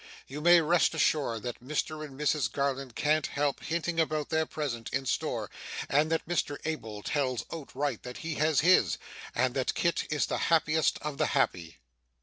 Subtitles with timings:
[0.25, 4.89] You may rest assured that Mr and Mrs Garland can't help hinting about their present,
[4.91, 5.51] in store,
[5.87, 8.97] and that Mr Abel tells outright that he has his;
[9.35, 11.77] and that Kit is the happiest of the happy.